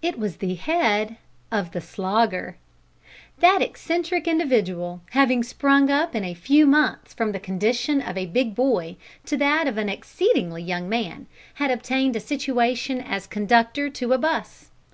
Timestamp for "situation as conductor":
12.20-13.90